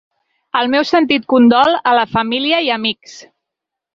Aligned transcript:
El 0.59 0.69
meu 0.75 0.85
sentit 0.91 1.27
condol 1.33 1.77
a 1.91 1.93
la 1.99 2.07
família 2.15 2.65
i 2.69 2.75
amics. 2.79 3.17